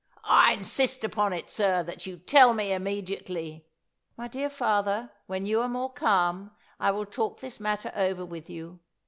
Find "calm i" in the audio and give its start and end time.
5.93-6.89